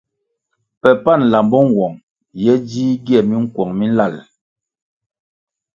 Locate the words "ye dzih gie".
2.43-3.19